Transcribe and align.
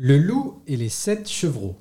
Le 0.00 0.16
loup 0.16 0.62
et 0.68 0.76
les 0.76 0.90
sept 0.90 1.28
chevreaux. 1.28 1.74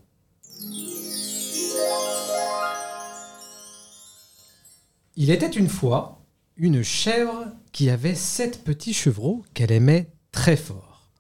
Il 5.16 5.30
était 5.30 5.46
une 5.46 5.70
fois 5.70 6.26
une 6.56 6.82
chèvre 6.82 7.46
qui 7.72 7.92
avait 7.92 8.16
sept 8.16 8.64
petits 8.64 8.96
chevreaux 8.96 9.46
qu'elle 9.54 9.72
aimait 9.72 10.10
très 10.32 10.58
fort. 10.58 11.12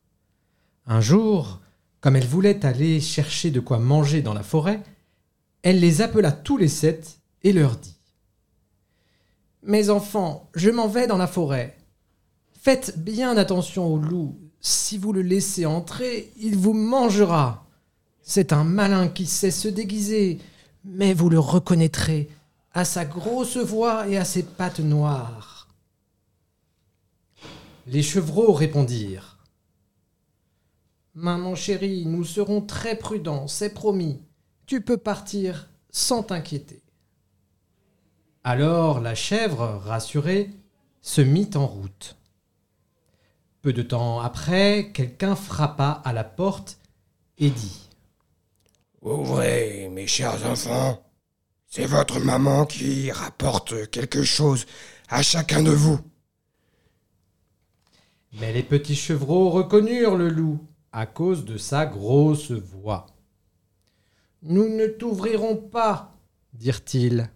Un 0.87 0.99
jour, 0.99 1.61
comme 2.01 2.15
elle 2.15 2.25
voulait 2.25 2.65
aller 2.65 2.99
chercher 2.99 3.51
de 3.51 3.59
quoi 3.59 3.77
manger 3.77 4.23
dans 4.23 4.33
la 4.33 4.41
forêt, 4.41 4.81
elle 5.61 5.79
les 5.79 6.01
appela 6.01 6.31
tous 6.31 6.57
les 6.57 6.67
sept 6.67 7.19
et 7.43 7.53
leur 7.53 7.75
dit 7.77 7.99
Mes 9.61 9.91
enfants, 9.91 10.49
je 10.55 10.71
m'en 10.71 10.87
vais 10.87 11.05
dans 11.05 11.17
la 11.17 11.27
forêt. 11.27 11.77
Faites 12.59 12.97
bien 12.97 13.37
attention 13.37 13.85
au 13.85 13.99
loup 13.99 14.46
si 14.61 14.97
vous 14.97 15.13
le 15.13 15.21
laissez 15.21 15.65
entrer, 15.65 16.31
il 16.37 16.57
vous 16.57 16.73
mangera. 16.73 17.65
C'est 18.21 18.53
un 18.53 18.63
malin 18.63 19.07
qui 19.07 19.25
sait 19.25 19.51
se 19.51 19.67
déguiser, 19.67 20.39
mais 20.83 21.13
vous 21.13 21.29
le 21.29 21.39
reconnaîtrez 21.39 22.29
à 22.73 22.85
sa 22.85 23.05
grosse 23.05 23.57
voix 23.57 24.07
et 24.07 24.17
à 24.17 24.25
ses 24.25 24.43
pattes 24.43 24.79
noires. 24.79 25.67
Les 27.87 28.03
chevreaux 28.03 28.51
répondirent. 28.51 29.37
Maman 31.15 31.55
chérie, 31.55 32.05
nous 32.05 32.25
serons 32.25 32.61
très 32.61 32.97
prudents, 32.97 33.47
c'est 33.47 33.73
promis. 33.73 34.19
Tu 34.65 34.81
peux 34.81 34.97
partir 34.97 35.69
sans 35.89 36.21
t'inquiéter. 36.21 36.83
Alors 38.43 38.99
la 38.99 39.15
chèvre, 39.15 39.81
rassurée, 39.83 40.51
se 41.01 41.21
mit 41.21 41.49
en 41.55 41.65
route. 41.65 42.17
Peu 43.67 43.73
de 43.73 43.81
temps 43.81 44.21
après, 44.21 44.93
quelqu'un 44.93 45.35
frappa 45.35 46.01
à 46.05 46.13
la 46.13 46.23
porte 46.23 46.79
et 47.37 47.49
dit 47.49 47.89
Ouvrez, 49.01 49.89
mes 49.91 50.07
chers 50.07 50.49
enfants. 50.49 51.03
C'est 51.65 51.85
votre 51.85 52.21
maman 52.21 52.65
qui 52.65 53.11
rapporte 53.11 53.91
quelque 53.91 54.23
chose 54.23 54.65
à 55.09 55.21
chacun 55.21 55.63
de 55.63 55.71
vous. 55.71 55.99
Mais 58.39 58.53
les 58.53 58.63
petits 58.63 58.95
chevreaux 58.95 59.49
reconnurent 59.49 60.15
le 60.15 60.29
loup 60.29 60.65
à 60.93 61.05
cause 61.05 61.43
de 61.43 61.57
sa 61.57 61.85
grosse 61.85 62.51
voix. 62.51 63.07
Nous 64.43 64.69
ne 64.69 64.87
t'ouvrirons 64.87 65.57
pas, 65.57 66.15
dirent-ils. 66.53 67.29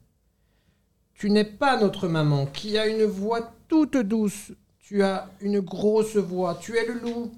Tu 1.14 1.30
n'es 1.30 1.44
pas 1.44 1.78
notre 1.78 2.08
maman 2.08 2.46
qui 2.46 2.78
a 2.78 2.88
une 2.88 3.04
voix 3.04 3.54
toute 3.68 3.98
douce 3.98 4.54
tu 4.92 5.04
as 5.04 5.32
une 5.40 5.62
grosse 5.62 6.18
voix, 6.18 6.60
tu 6.62 6.76
es 6.76 6.86
le 6.86 6.96
loup. 6.96 7.32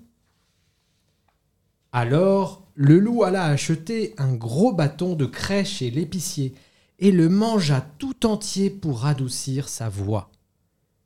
Alors 1.91 2.67
le 2.73 2.97
loup 2.97 3.21
alla 3.21 3.45
acheter 3.45 4.15
un 4.17 4.33
gros 4.33 4.73
bâton 4.73 5.13
de 5.13 5.27
craie 5.27 5.63
chez 5.63 5.91
l'épicier 5.91 6.55
et 6.97 7.11
le 7.11 7.29
mangea 7.29 7.81
tout 7.99 8.25
entier 8.25 8.71
pour 8.71 9.05
adoucir 9.05 9.69
sa 9.69 9.87
voix. 9.87 10.31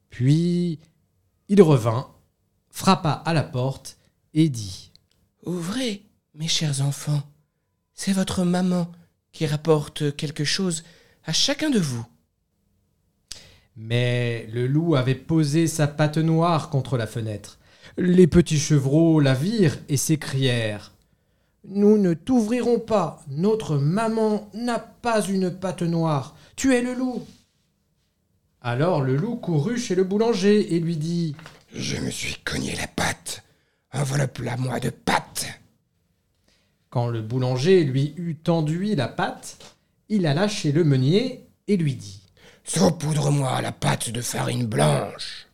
Puis 0.10 0.80
il 1.50 1.62
revint, 1.62 2.16
frappa 2.70 3.12
à 3.12 3.34
la 3.34 3.44
porte 3.44 3.98
et 4.34 4.48
dit 4.48 4.94
Ouvrez, 5.46 6.06
mes 6.34 6.48
chers 6.48 6.80
enfants, 6.80 7.24
c'est 7.94 8.14
votre 8.14 8.46
maman 8.46 8.90
qui 9.34 9.46
rapporte 9.46 10.16
quelque 10.16 10.46
chose 10.46 10.86
à 11.26 11.34
chacun 11.34 11.70
de 11.70 11.80
vous. 11.80 12.06
Mais 13.78 14.48
le 14.52 14.66
loup 14.66 14.96
avait 14.96 15.14
posé 15.16 15.68
sa 15.68 15.88
patte 15.88 16.18
noire 16.18 16.70
contre 16.70 16.98
la 16.98 17.06
fenêtre. 17.06 17.60
Les 17.96 18.26
petits 18.26 18.60
chevreaux 18.60 19.20
la 19.20 19.36
virent 19.36 19.78
et 19.88 19.98
s'écrièrent 19.98 20.94
Nous 21.64 22.00
ne 22.00 22.16
t'ouvrirons 22.16 22.80
pas, 22.80 23.24
notre 23.30 23.78
maman 23.78 24.50
n'a 24.56 24.80
pas 24.80 25.22
une 25.22 25.52
patte 25.52 25.84
noire, 25.84 26.36
tu 26.56 26.74
es 26.74 26.82
le 26.82 26.96
loup. 26.96 27.24
Alors 28.62 29.02
le 29.02 29.16
loup 29.16 29.36
courut 29.36 29.78
chez 29.78 29.94
le 29.94 30.04
boulanger 30.04 30.76
et 30.76 30.80
lui 30.80 30.98
dit 30.98 31.36
Je 31.72 31.98
me 31.98 32.10
suis 32.10 32.36
cogné 32.44 32.76
la 32.76 32.88
patte, 32.88 33.44
enveloppe-la-moi 33.94 34.80
de 34.80 34.90
pâte. 34.90 35.46
Quand 36.90 37.08
le 37.08 37.22
boulanger 37.22 37.84
lui 37.84 38.16
eut 38.18 38.38
tendu 38.38 38.96
la 38.96 39.08
patte, 39.08 39.58
il 40.10 40.26
alla 40.26 40.48
chez 40.48 40.72
le 40.72 40.84
meunier 40.84 41.48
et 41.68 41.78
lui 41.78 41.96
dit 41.96 42.27
Saupoudre-moi 42.68 43.62
la 43.62 43.72
pâte 43.72 44.10
de 44.10 44.22
farine 44.22 44.66
blanche. 44.66 45.48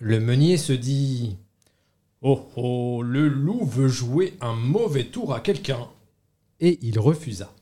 Le 0.00 0.18
meunier 0.18 0.56
se 0.56 0.72
dit 0.72 1.38
Oh 2.20 2.50
oh, 2.56 3.00
le 3.02 3.28
loup 3.28 3.64
veut 3.64 3.86
jouer 3.86 4.36
un 4.40 4.54
mauvais 4.54 5.04
tour 5.04 5.32
à 5.32 5.40
quelqu'un. 5.40 5.88
Et 6.58 6.80
il 6.82 6.98
refusa. 6.98 7.54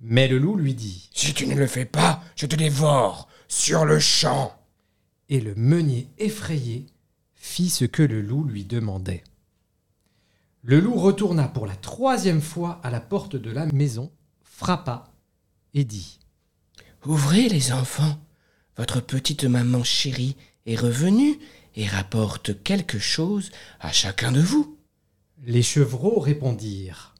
Mais 0.00 0.28
le 0.28 0.38
loup 0.38 0.56
lui 0.56 0.72
dit 0.72 1.10
Si 1.12 1.34
tu 1.34 1.46
ne 1.46 1.54
le 1.54 1.66
fais 1.66 1.84
pas, 1.84 2.22
je 2.36 2.46
te 2.46 2.56
dévore 2.56 3.28
sur 3.48 3.84
le 3.84 4.00
champ. 4.00 4.58
Et 5.28 5.42
le 5.42 5.54
meunier, 5.54 6.08
effrayé, 6.16 6.86
fit 7.34 7.68
ce 7.68 7.84
que 7.84 8.02
le 8.02 8.22
loup 8.22 8.44
lui 8.44 8.64
demandait. 8.64 9.24
Le 10.62 10.80
loup 10.80 10.94
retourna 10.94 11.48
pour 11.48 11.66
la 11.66 11.76
troisième 11.76 12.40
fois 12.40 12.80
à 12.82 12.90
la 12.90 13.00
porte 13.00 13.36
de 13.36 13.50
la 13.50 13.66
maison, 13.66 14.10
frappa 14.42 15.12
et 15.74 15.84
dit 15.84 16.18
Ouvrez 17.06 17.50
les 17.50 17.72
enfants. 17.72 18.18
Votre 18.78 19.00
petite 19.00 19.44
maman 19.44 19.84
chérie 19.84 20.36
est 20.64 20.76
revenue 20.76 21.38
et 21.76 21.86
rapporte 21.86 22.62
quelque 22.62 22.98
chose 22.98 23.50
à 23.78 23.92
chacun 23.92 24.32
de 24.32 24.40
vous. 24.40 24.78
Les 25.44 25.62
chevreaux 25.62 26.18
répondirent. 26.18 27.14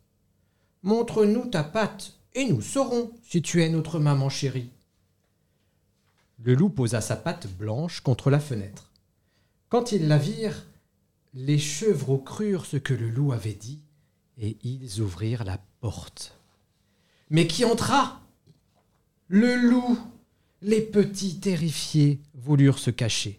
Montre-nous 0.82 1.48
ta 1.50 1.62
patte, 1.62 2.14
et 2.32 2.46
nous 2.46 2.62
saurons 2.62 3.12
si 3.28 3.42
tu 3.42 3.62
es 3.62 3.68
notre 3.68 3.98
maman 3.98 4.30
chérie. 4.30 4.70
Le 6.42 6.54
loup 6.54 6.70
posa 6.70 7.02
sa 7.02 7.16
patte 7.16 7.46
blanche 7.46 8.00
contre 8.00 8.30
la 8.30 8.40
fenêtre. 8.40 8.90
Quand 9.68 9.92
ils 9.92 10.08
la 10.08 10.16
virent, 10.16 10.64
les 11.34 11.58
chevreaux 11.58 12.18
crurent 12.18 12.64
ce 12.64 12.78
que 12.78 12.94
le 12.94 13.10
loup 13.10 13.32
avait 13.32 13.52
dit, 13.52 13.82
et 14.38 14.56
ils 14.62 15.02
ouvrirent 15.02 15.44
la 15.44 15.58
porte. 15.80 16.38
Mais 17.28 17.46
qui 17.46 17.66
entra? 17.66 18.23
Le 19.28 19.56
loup 19.56 19.98
Les 20.60 20.80
petits 20.80 21.40
terrifiés 21.40 22.20
voulurent 22.34 22.78
se 22.78 22.90
cacher. 22.90 23.38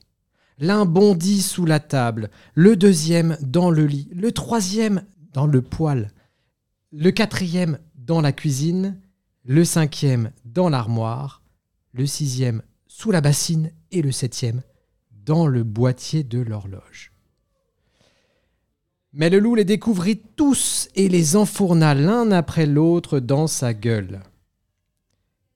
L'un 0.57 0.85
bondit 0.85 1.41
sous 1.41 1.65
la 1.65 1.79
table, 1.79 2.29
le 2.53 2.75
deuxième 2.75 3.37
dans 3.41 3.69
le 3.69 3.85
lit, 3.85 4.07
le 4.13 4.31
troisième 4.31 5.03
dans 5.33 5.45
le 5.47 5.61
poêle, 5.61 6.11
le 6.91 7.11
quatrième 7.11 7.77
dans 7.95 8.21
la 8.21 8.31
cuisine, 8.31 8.99
le 9.43 9.65
cinquième 9.65 10.31
dans 10.45 10.69
l'armoire, 10.69 11.43
le 11.93 12.05
sixième 12.05 12.61
sous 12.87 13.11
la 13.11 13.21
bassine 13.21 13.71
et 13.91 14.01
le 14.01 14.11
septième 14.11 14.61
dans 15.11 15.45
le 15.45 15.63
boîtier 15.63 16.23
de 16.23 16.39
l'horloge. 16.39 17.11
Mais 19.13 19.29
le 19.29 19.39
loup 19.39 19.55
les 19.55 19.65
découvrit 19.65 20.21
tous 20.35 20.89
et 20.95 21.09
les 21.09 21.35
enfourna 21.35 21.93
l'un 21.93 22.31
après 22.31 22.65
l'autre 22.65 23.19
dans 23.19 23.47
sa 23.47 23.73
gueule 23.73 24.21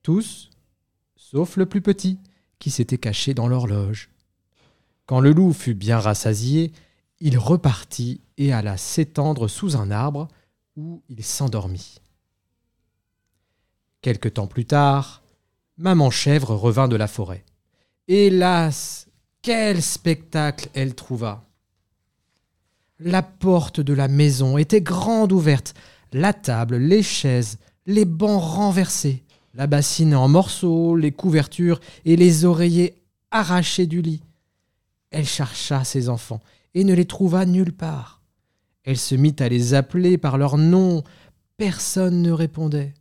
tous, 0.02 0.50
sauf 1.16 1.56
le 1.56 1.66
plus 1.66 1.80
petit, 1.80 2.18
qui 2.58 2.70
s'était 2.70 2.98
caché 2.98 3.34
dans 3.34 3.48
l'horloge. 3.48 4.10
Quand 5.06 5.20
le 5.20 5.32
loup 5.32 5.52
fut 5.52 5.74
bien 5.74 5.98
rassasié, 5.98 6.72
il 7.20 7.38
repartit 7.38 8.20
et 8.38 8.52
alla 8.52 8.76
s'étendre 8.76 9.48
sous 9.48 9.76
un 9.76 9.90
arbre 9.90 10.28
où 10.76 11.02
il 11.08 11.24
s'endormit. 11.24 12.00
Quelque 14.02 14.28
temps 14.28 14.46
plus 14.46 14.64
tard, 14.64 15.22
maman 15.76 16.10
chèvre 16.10 16.54
revint 16.54 16.88
de 16.88 16.96
la 16.96 17.08
forêt. 17.08 17.44
Hélas, 18.08 19.08
quel 19.42 19.82
spectacle 19.82 20.68
elle 20.74 20.94
trouva. 20.94 21.44
La 22.98 23.22
porte 23.22 23.80
de 23.80 23.92
la 23.92 24.08
maison 24.08 24.58
était 24.58 24.82
grande 24.82 25.32
ouverte, 25.32 25.74
la 26.12 26.32
table, 26.32 26.76
les 26.76 27.02
chaises, 27.02 27.58
les 27.86 28.04
bancs 28.04 28.42
renversés, 28.42 29.24
la 29.54 29.66
bassine 29.66 30.14
en 30.14 30.28
morceaux, 30.28 30.96
les 30.96 31.12
couvertures 31.12 31.80
et 32.04 32.16
les 32.16 32.44
oreillers 32.44 33.02
arrachés 33.30 33.86
du 33.86 34.02
lit. 34.02 34.22
Elle 35.10 35.26
chercha 35.26 35.84
ses 35.84 36.08
enfants 36.08 36.40
et 36.74 36.84
ne 36.84 36.94
les 36.94 37.04
trouva 37.04 37.46
nulle 37.46 37.72
part. 37.72 38.22
Elle 38.84 38.98
se 38.98 39.14
mit 39.14 39.36
à 39.40 39.48
les 39.48 39.74
appeler 39.74 40.18
par 40.18 40.38
leur 40.38 40.56
nom. 40.56 41.02
Personne 41.56 42.22
ne 42.22 42.30
répondait. 42.30 42.94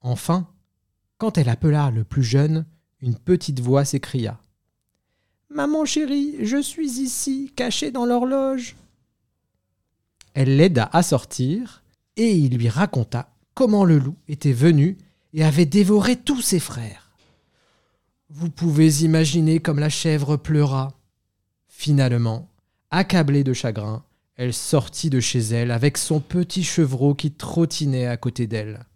Enfin, 0.00 0.48
quand 1.18 1.38
elle 1.38 1.48
appela 1.48 1.90
le 1.90 2.04
plus 2.04 2.24
jeune, 2.24 2.64
une 3.00 3.16
petite 3.16 3.60
voix 3.60 3.84
s'écria. 3.84 4.38
Maman 5.50 5.84
chérie, 5.84 6.36
je 6.40 6.62
suis 6.62 7.00
ici, 7.00 7.52
cachée 7.54 7.90
dans 7.90 8.06
l'horloge. 8.06 8.76
Elle 10.34 10.56
l'aida 10.56 10.88
à 10.92 11.02
sortir, 11.02 11.82
et 12.16 12.34
il 12.34 12.56
lui 12.56 12.68
raconta 12.68 13.28
comment 13.54 13.84
le 13.84 13.98
loup 13.98 14.16
était 14.28 14.52
venu 14.52 14.96
et 15.32 15.44
avait 15.44 15.66
dévoré 15.66 16.16
tous 16.16 16.40
ses 16.40 16.60
frères. 16.60 17.10
Vous 18.30 18.50
pouvez 18.50 19.02
imaginer 19.02 19.60
comme 19.60 19.78
la 19.78 19.88
chèvre 19.88 20.36
pleura. 20.36 20.92
Finalement, 21.68 22.48
accablée 22.90 23.44
de 23.44 23.52
chagrin, 23.52 24.04
Elle 24.36 24.54
sortit 24.54 25.10
de 25.10 25.20
chez 25.20 25.40
elle 25.40 25.70
avec 25.70 25.98
son 25.98 26.18
petit 26.18 26.64
chevreau 26.64 27.14
qui 27.14 27.32
trottinait 27.32 28.06
à 28.06 28.16
côté 28.16 28.46
d'elle. 28.46 28.86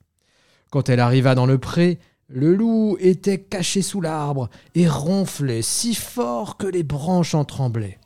Quand 0.70 0.88
elle 0.88 1.00
arriva 1.00 1.34
dans 1.34 1.46
le 1.46 1.58
pré, 1.58 1.98
le 2.28 2.54
loup 2.54 2.96
était 2.98 3.40
caché 3.40 3.82
sous 3.82 4.00
l'arbre 4.00 4.48
et 4.74 4.88
ronflait 4.88 5.62
si 5.62 5.94
fort 5.94 6.56
que 6.56 6.66
les 6.66 6.82
branches 6.82 7.34
en 7.34 7.44
tremblaient. 7.44 7.98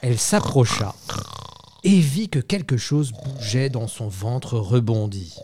Elle 0.00 0.18
s'approcha 0.18 0.94
et 1.84 2.00
vit 2.00 2.28
que 2.28 2.38
quelque 2.38 2.76
chose 2.76 3.12
bougeait 3.12 3.70
dans 3.70 3.88
son 3.88 4.08
ventre 4.08 4.58
rebondi. 4.58 5.36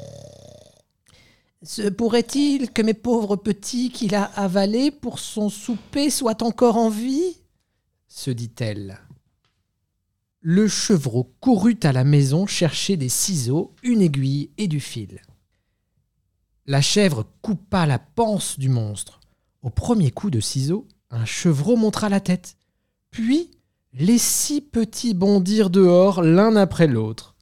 Se 1.63 1.89
pourrait-il 1.89 2.71
que 2.71 2.83
mes 2.83 2.95
pauvres 2.95 3.37
petits 3.37 3.91
qu'il 3.91 4.15
a 4.15 4.25
avalés 4.25 4.91
pour 4.91 5.19
son 5.19 5.49
souper 5.49 6.11
soient 6.11 6.43
encore 6.43 6.77
en 6.77 6.89
vie? 6.89 7.37
se 8.07 8.31
dit-elle. 8.31 8.99
Le 10.41 10.69
chevreau 10.69 11.35
courut 11.41 11.79
à 11.83 11.93
la 11.93 12.05
maison 12.05 12.47
chercher 12.47 12.97
des 12.97 13.09
ciseaux, 13.09 13.75
une 13.83 14.01
aiguille 14.01 14.51
et 14.57 14.69
du 14.69 14.81
fil. 14.81 15.21
La 16.67 16.81
chèvre 16.81 17.27
coupa 17.43 17.87
la 17.87 17.99
panse 17.99 18.59
du 18.59 18.69
monstre. 18.69 19.21
Au 19.63 19.71
premier 19.71 20.11
coup 20.11 20.31
de 20.31 20.41
ciseau, 20.41 20.87
un 21.11 21.25
chevreau 21.25 21.77
montra 21.77 22.09
la 22.09 22.21
tête. 22.21 22.57
Puis 23.11 23.51
les 23.95 24.19
six 24.19 24.61
petits 24.61 25.15
bondirent 25.15 25.71
dehors 25.71 26.23
l'un 26.23 26.57
après 26.57 26.87
l'autre. 26.87 27.35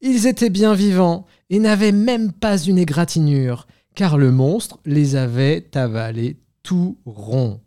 Ils 0.00 0.26
étaient 0.26 0.50
bien 0.50 0.74
vivants 0.74 1.26
et 1.50 1.58
n'avaient 1.58 1.92
même 1.92 2.32
pas 2.32 2.58
une 2.58 2.78
égratignure, 2.78 3.66
car 3.94 4.18
le 4.18 4.30
monstre 4.30 4.78
les 4.84 5.16
avait 5.16 5.68
avalés 5.76 6.38
tout 6.62 6.98
ronds. 7.04 7.60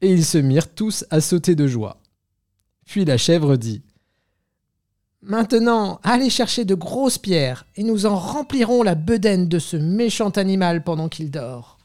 Et 0.00 0.12
ils 0.12 0.24
se 0.24 0.38
mirent 0.38 0.74
tous 0.74 1.04
à 1.10 1.20
sauter 1.20 1.54
de 1.54 1.66
joie. 1.66 2.00
Puis 2.86 3.04
la 3.04 3.16
chèvre 3.16 3.56
dit 3.56 3.82
Maintenant, 5.22 6.00
allez 6.02 6.28
chercher 6.28 6.66
de 6.66 6.74
grosses 6.74 7.16
pierres, 7.16 7.64
et 7.76 7.82
nous 7.82 8.04
en 8.04 8.16
remplirons 8.16 8.82
la 8.82 8.94
bedaine 8.94 9.48
de 9.48 9.58
ce 9.58 9.76
méchant 9.76 10.30
animal 10.30 10.84
pendant 10.84 11.08
qu'il 11.08 11.30
dort. 11.30 11.78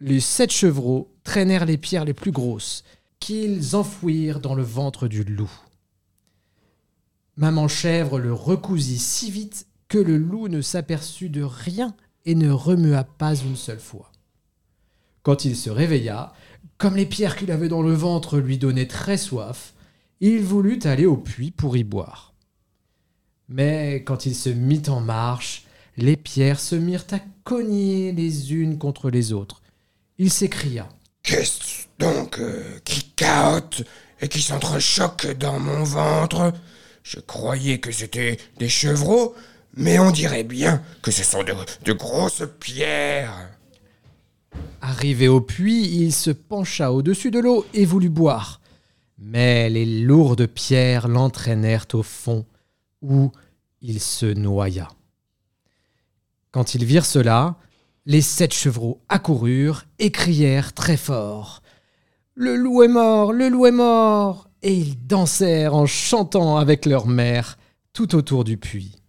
Les 0.00 0.18
sept 0.18 0.50
chevreaux 0.50 1.14
traînèrent 1.22 1.66
les 1.66 1.76
pierres 1.76 2.04
les 2.04 2.14
plus 2.14 2.32
grosses, 2.32 2.82
qu'ils 3.20 3.76
enfouirent 3.76 4.40
dans 4.40 4.54
le 4.54 4.62
ventre 4.62 5.06
du 5.06 5.22
loup. 5.22 5.52
Maman 7.36 7.68
chèvre 7.68 8.18
le 8.18 8.32
recousit 8.32 9.00
si 9.00 9.30
vite 9.30 9.66
que 9.88 9.98
le 9.98 10.16
loup 10.16 10.48
ne 10.48 10.60
s'aperçut 10.60 11.28
de 11.28 11.42
rien 11.42 11.94
et 12.24 12.34
ne 12.34 12.50
remua 12.50 13.04
pas 13.04 13.34
une 13.34 13.56
seule 13.56 13.80
fois. 13.80 14.10
Quand 15.22 15.44
il 15.44 15.56
se 15.56 15.70
réveilla, 15.70 16.32
comme 16.78 16.96
les 16.96 17.06
pierres 17.06 17.36
qu'il 17.36 17.50
avait 17.50 17.68
dans 17.68 17.82
le 17.82 17.92
ventre 17.92 18.38
lui 18.38 18.58
donnaient 18.58 18.86
très 18.86 19.16
soif, 19.16 19.74
il 20.20 20.42
voulut 20.42 20.80
aller 20.84 21.06
au 21.06 21.16
puits 21.16 21.50
pour 21.50 21.76
y 21.76 21.84
boire. 21.84 22.34
Mais 23.48 24.02
quand 24.04 24.26
il 24.26 24.34
se 24.34 24.48
mit 24.48 24.82
en 24.88 25.00
marche, 25.00 25.64
les 25.96 26.16
pierres 26.16 26.60
se 26.60 26.76
mirent 26.76 27.06
à 27.10 27.18
cogner 27.44 28.12
les 28.12 28.54
unes 28.54 28.78
contre 28.78 29.10
les 29.10 29.32
autres. 29.32 29.62
Il 30.18 30.30
s'écria 30.30 30.88
donc 32.00 32.38
euh, 32.40 32.80
qui 32.84 33.04
caote 33.14 33.84
et 34.20 34.28
qui 34.28 34.42
s'entrechoque 34.42 35.26
dans 35.38 35.60
mon 35.60 35.84
ventre 35.84 36.52
Je 37.04 37.20
croyais 37.20 37.78
que 37.78 37.92
c'était 37.92 38.38
des 38.58 38.68
chevreaux, 38.68 39.34
mais 39.74 39.98
on 39.98 40.10
dirait 40.10 40.42
bien 40.42 40.82
que 41.02 41.10
ce 41.10 41.22
sont 41.22 41.44
de, 41.44 41.54
de 41.84 41.92
grosses 41.92 42.42
pierres. 42.58 43.50
Arrivé 44.80 45.28
au 45.28 45.40
puits, 45.40 45.86
il 46.02 46.12
se 46.12 46.30
pencha 46.30 46.90
au-dessus 46.90 47.30
de 47.30 47.38
l'eau 47.38 47.64
et 47.74 47.84
voulut 47.84 48.08
boire. 48.08 48.60
Mais 49.18 49.68
les 49.68 49.84
lourdes 49.84 50.46
pierres 50.46 51.06
l'entraînèrent 51.06 51.86
au 51.92 52.02
fond, 52.02 52.46
où 53.02 53.30
il 53.82 54.00
se 54.00 54.26
noya. 54.26 54.88
Quand 56.50 56.74
ils 56.74 56.84
virent 56.84 57.06
cela, 57.06 57.56
les 58.06 58.22
sept 58.22 58.54
chevreaux 58.54 59.00
accoururent 59.08 59.84
et 59.98 60.10
crièrent 60.10 60.72
très 60.72 60.96
fort. 60.96 61.59
Le 62.34 62.56
loup 62.56 62.82
est 62.82 62.88
mort, 62.88 63.32
le 63.32 63.48
loup 63.48 63.66
est 63.66 63.72
mort. 63.72 64.48
Et 64.62 64.74
ils 64.74 65.06
dansèrent 65.06 65.74
en 65.74 65.86
chantant 65.86 66.58
avec 66.58 66.86
leur 66.86 67.06
mère 67.06 67.58
tout 67.92 68.14
autour 68.14 68.44
du 68.44 68.56
puits. 68.56 68.99